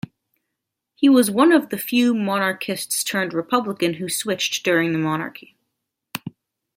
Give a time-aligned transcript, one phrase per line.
[0.95, 5.55] He was one of the few monarchists-turned-republican who switched during the monarchy.